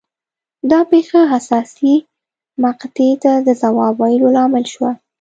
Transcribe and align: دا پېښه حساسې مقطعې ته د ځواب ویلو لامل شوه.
دا 0.71 0.79
پېښه 0.91 1.19
حساسې 1.31 1.93
مقطعې 2.63 3.13
ته 3.23 3.31
د 3.47 3.49
ځواب 3.61 3.93
ویلو 4.01 4.27
لامل 4.35 4.65
شوه. 4.73 4.91